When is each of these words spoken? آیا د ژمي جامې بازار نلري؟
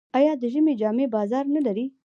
آیا 0.17 0.33
د 0.41 0.43
ژمي 0.53 0.73
جامې 0.81 1.05
بازار 1.15 1.45
نلري؟ 1.55 1.85